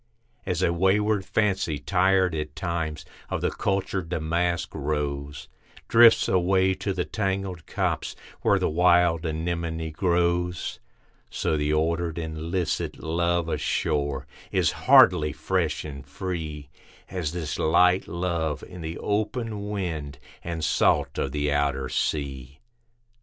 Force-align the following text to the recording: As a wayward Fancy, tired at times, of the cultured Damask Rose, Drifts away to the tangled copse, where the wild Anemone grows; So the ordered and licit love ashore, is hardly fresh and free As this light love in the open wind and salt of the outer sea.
As 0.47 0.63
a 0.63 0.73
wayward 0.73 1.23
Fancy, 1.23 1.77
tired 1.77 2.33
at 2.33 2.55
times, 2.55 3.05
of 3.29 3.41
the 3.41 3.51
cultured 3.51 4.09
Damask 4.09 4.71
Rose, 4.73 5.47
Drifts 5.87 6.27
away 6.27 6.73
to 6.73 6.91
the 6.91 7.05
tangled 7.05 7.67
copse, 7.67 8.15
where 8.41 8.57
the 8.57 8.67
wild 8.67 9.27
Anemone 9.27 9.91
grows; 9.91 10.79
So 11.29 11.55
the 11.55 11.71
ordered 11.73 12.17
and 12.17 12.49
licit 12.49 12.97
love 12.97 13.47
ashore, 13.47 14.25
is 14.51 14.71
hardly 14.71 15.33
fresh 15.33 15.85
and 15.85 16.03
free 16.03 16.69
As 17.09 17.31
this 17.31 17.59
light 17.59 18.07
love 18.07 18.63
in 18.63 18.81
the 18.81 18.97
open 18.97 19.69
wind 19.69 20.17
and 20.43 20.63
salt 20.65 21.19
of 21.19 21.31
the 21.31 21.51
outer 21.51 21.89
sea. 21.89 22.59